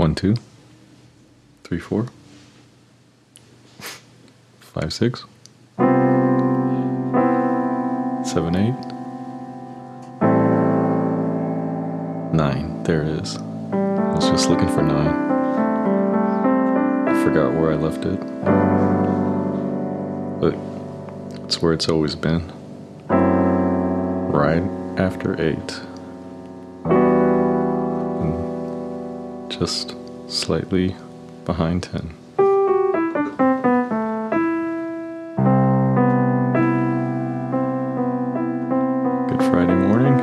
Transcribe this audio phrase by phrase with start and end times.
[0.00, 0.34] One, two,
[1.62, 2.06] three, four,
[4.58, 5.26] five, six,
[8.24, 8.80] seven, eight,
[12.32, 12.82] nine.
[12.84, 13.36] There it is.
[13.36, 15.14] I was just looking for nine.
[17.06, 18.20] I forgot where I left it.
[20.40, 20.54] But
[21.44, 22.50] it's where it's always been.
[23.10, 24.62] Right
[24.98, 25.89] after eight.
[29.60, 29.94] Just
[30.26, 30.96] slightly
[31.44, 32.14] behind 10.
[39.28, 40.14] Good Friday morning.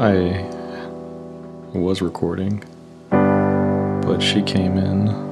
[0.00, 2.64] I was recording,
[3.10, 5.27] but she came in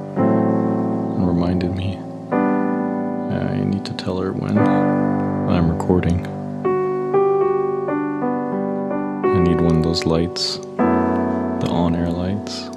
[1.27, 1.99] reminded me
[2.31, 6.25] I need to tell her when I'm recording.
[9.25, 12.76] I need one of those lights, the on air lights.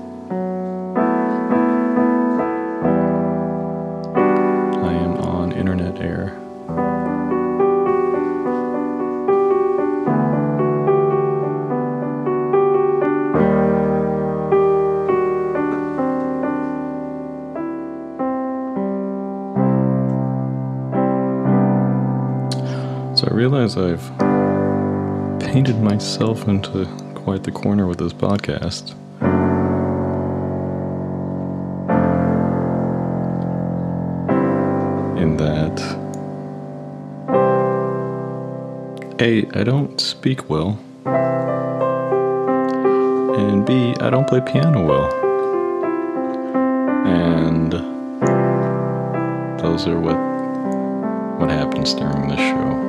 [23.50, 28.92] Realize I've painted myself into quite the corner with this podcast.
[35.20, 35.80] In that,
[39.20, 40.78] A, I don't speak well,
[43.36, 45.12] and B, I don't play piano well.
[47.04, 47.72] And
[49.58, 50.18] those are what
[51.40, 52.79] what happens during this show.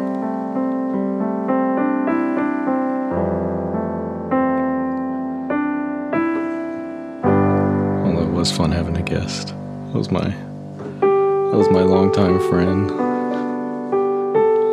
[8.42, 9.50] Was fun having a guest.
[9.50, 12.90] That was my that was my longtime friend.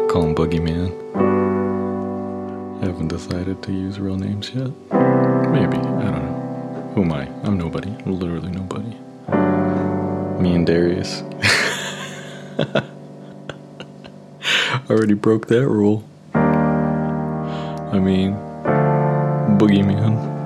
[0.08, 0.88] Call him Boogeyman.
[2.82, 4.70] I haven't decided to use real names yet.
[5.52, 6.92] Maybe I don't know.
[6.94, 7.28] Who am I?
[7.44, 7.90] I'm nobody.
[7.90, 8.96] I'm literally nobody.
[10.42, 11.22] Me and Darius.
[14.88, 16.04] Already broke that rule.
[16.32, 18.32] I mean,
[19.58, 20.37] Boogeyman.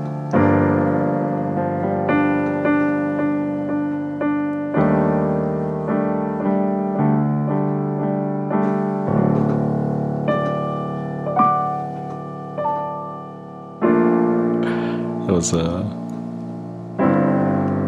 [15.43, 15.83] Was uh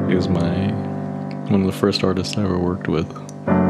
[0.08, 0.72] he was my
[1.52, 3.06] one of the first artists I ever worked with.
[3.46, 3.60] I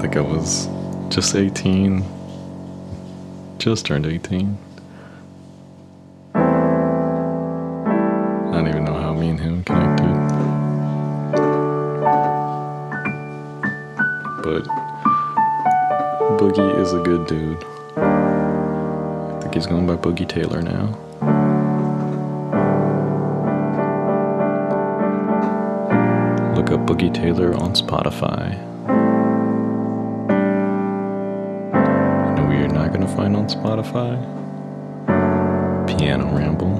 [0.00, 0.70] think I was
[1.10, 2.02] just 18.
[3.58, 4.56] Just turned 18.
[6.34, 6.40] I
[8.52, 10.14] don't even know how me and him connected.
[14.42, 14.64] But
[16.38, 17.62] Boogie is a good dude.
[17.98, 20.98] I think he's going by Boogie Taylor now.
[26.92, 28.52] Boogie Taylor on Spotify.
[32.28, 34.20] You know what you're not gonna find on Spotify?
[35.86, 36.76] Piano Ramble.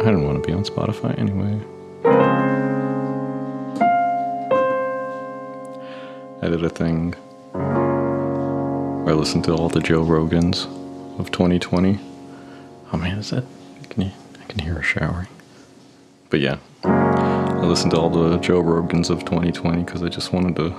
[0.00, 1.60] I didn't want to be on Spotify anyway.
[6.40, 7.14] I did a thing
[9.02, 10.66] where I listened to all the Joe Rogans
[11.18, 11.98] of 2020.
[12.92, 13.42] Oh man, is that?
[13.90, 14.12] Can you?
[14.40, 15.26] I can hear her showering.
[16.28, 20.56] But yeah, I listened to all the Joe Rogans of 2020 because I just wanted
[20.56, 20.74] to,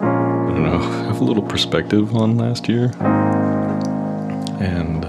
[0.00, 2.92] I don't know, have a little perspective on last year.
[4.60, 5.06] And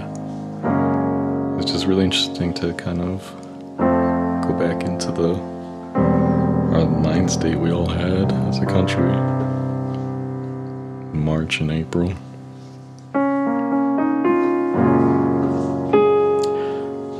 [1.60, 3.22] it's just really interesting to kind of
[4.46, 5.34] go back into the
[5.94, 9.10] our mind state we all had as a country
[11.12, 12.14] in March and April.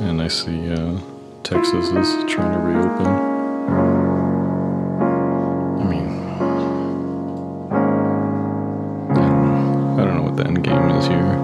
[0.01, 0.99] And I see uh,
[1.49, 3.07] Texas is trying to reopen.
[5.79, 6.07] I mean,
[9.09, 9.97] I don't know.
[9.97, 11.37] I don't know what the end game is here.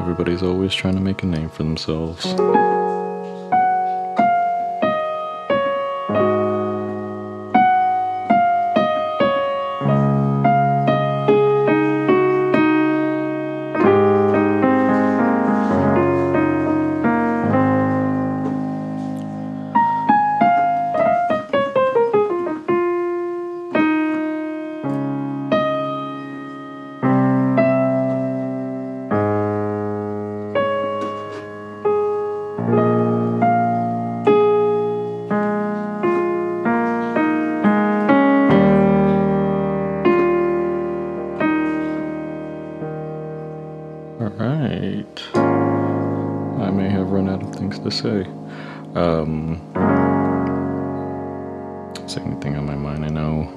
[0.00, 2.24] Everybody's always trying to make a name for themselves.
[48.04, 48.26] Say.
[48.96, 49.54] Um,
[52.04, 53.02] is there anything on my mind?
[53.02, 53.48] I know.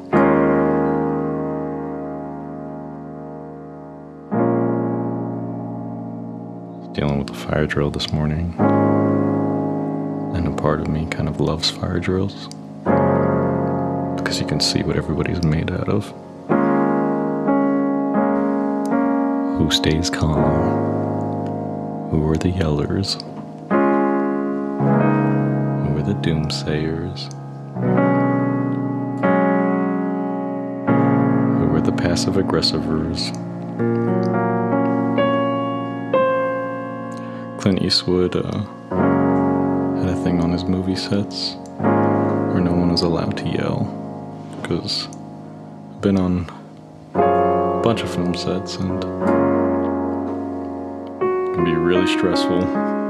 [6.93, 8.55] Dealing with the fire drill this morning.
[10.33, 12.47] And a part of me kind of loves fire drills.
[14.15, 16.05] Because you can see what everybody's made out of.
[19.57, 20.39] Who stays calm?
[22.11, 23.21] Who are the yellers?
[26.21, 27.31] Doomsayers?
[31.59, 33.31] Who are the passive aggressivers?
[37.59, 38.59] Clint Eastwood uh,
[39.99, 43.85] had a thing on his movie sets where no one was allowed to yell
[44.61, 46.49] because I've been on
[47.13, 49.07] a bunch of film sets and it
[51.55, 53.06] can be really stressful.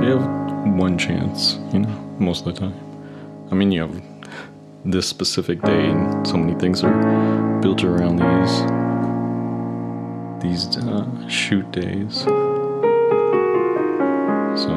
[0.00, 3.48] You have one chance, you know, most of the time.
[3.50, 4.02] I mean, you have
[4.84, 8.62] this specific day, and so many things are built around these
[10.40, 12.20] these uh, shoot days.
[14.62, 14.70] So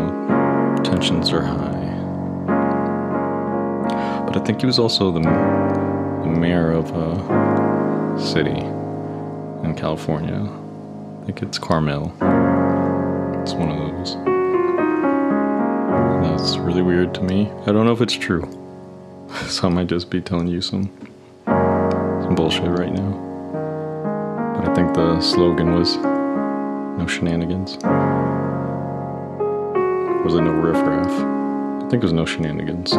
[0.84, 1.92] tensions are high.
[4.26, 8.60] But I think he was also the, the mayor of a city
[9.64, 10.42] in California.
[11.22, 12.12] I think it's Carmel.
[13.42, 14.41] It's one of those.
[16.38, 17.52] That's really weird to me.
[17.68, 18.48] I don't know if it's true.
[19.48, 20.90] So I might just be telling you some
[21.46, 23.12] some bullshit right now.
[24.56, 27.78] But I think the slogan was no shenanigans.
[30.24, 31.12] Was it no riffraff?
[31.84, 32.94] I think it was no shenanigans.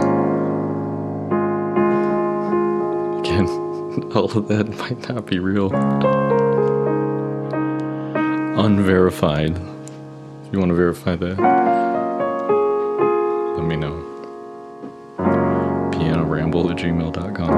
[3.21, 3.47] Again,
[4.15, 5.73] all of that might not be real.
[8.59, 9.57] Unverified.
[10.47, 11.92] If you want to verify that,
[16.43, 17.53] Pianoramble at gmail.com.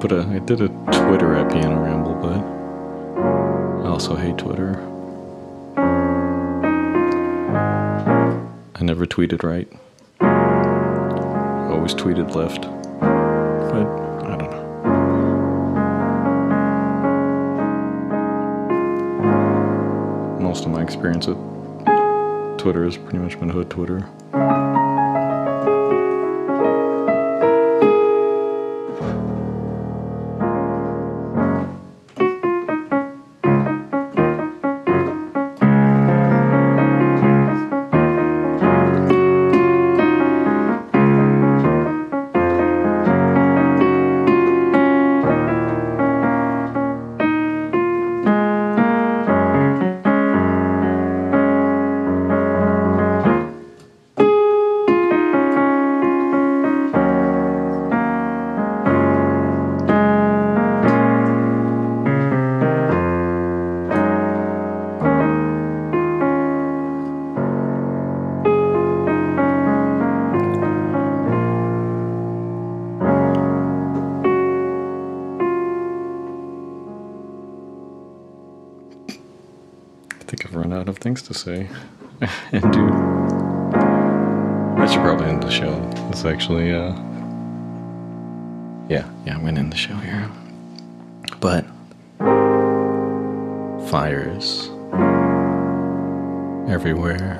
[0.00, 2.38] But uh, I did a Twitter at Piano Ramble, but
[3.84, 4.78] I also hate Twitter.
[8.74, 9.68] I never tweeted right.
[11.72, 12.62] Always tweeted left.
[13.00, 13.86] But
[14.26, 14.64] I don't know.
[20.40, 21.57] Most of my experience with
[22.58, 24.08] Twitter has pretty much been hood Twitter.
[80.38, 81.68] Think I've run out of things to say
[82.52, 82.88] and do.
[84.80, 85.90] I should probably end the show.
[86.10, 86.92] It's actually, uh,
[88.88, 90.30] yeah, yeah, I'm gonna end the show here.
[91.40, 91.64] But
[93.90, 94.68] fires
[96.68, 97.38] everywhere,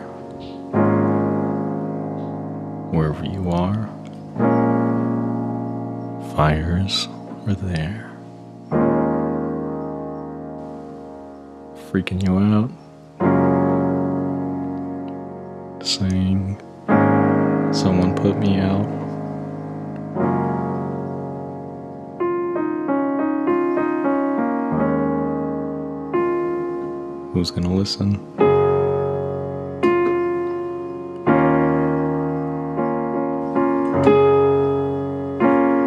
[2.90, 3.88] wherever you are,
[6.34, 7.06] fires
[7.46, 8.08] are there.
[11.90, 12.70] freaking you out,
[15.98, 16.56] saying,
[17.72, 18.86] Someone put me out.
[27.32, 28.14] Who's gonna listen?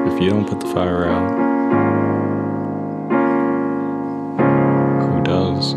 [0.08, 1.32] If you don't put the fire out,
[5.08, 5.74] who does?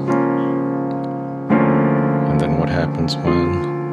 [2.30, 3.83] And then what happens when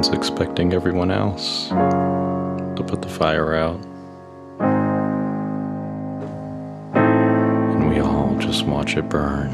[0.00, 3.78] everyone's expecting everyone else to put the fire out?
[6.94, 9.50] And we all just watch it burn.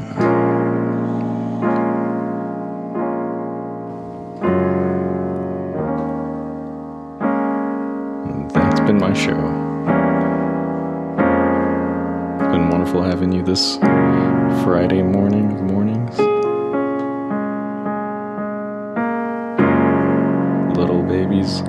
[8.53, 9.35] That's been my show.
[12.39, 13.77] It's been wonderful having you this
[14.63, 16.36] Friday morning of mornings.
[21.37, 21.59] Baby's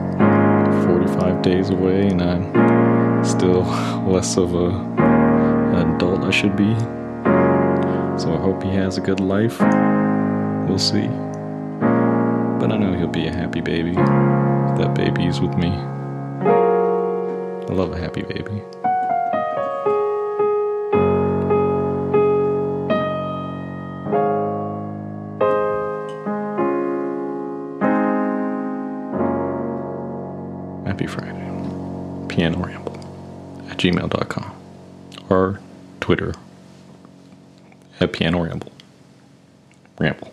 [0.87, 3.63] 45 days away, and I'm still
[4.07, 6.75] less of a an adult I should be.
[8.19, 9.61] So I hope he has a good life.
[10.67, 11.07] We'll see.
[12.59, 15.69] But I know he'll be a happy baby that baby's with me.
[15.69, 18.63] I love a happy baby.
[30.99, 32.27] Happy Friday.
[32.27, 32.99] Piano Ramble
[33.71, 34.53] at gmail.com
[35.31, 35.61] or
[36.01, 36.35] Twitter
[38.01, 38.73] at Piano Ramble.
[40.01, 40.33] Ramble.